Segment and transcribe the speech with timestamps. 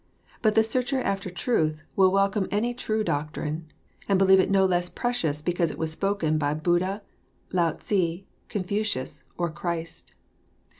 [0.41, 3.67] But the searcher after Truth will welcome any true doctrine,
[4.09, 7.03] and believe it no less precious because it was spoken by Buddha,
[7.53, 10.15] Lao Tze, Confucius or Christ.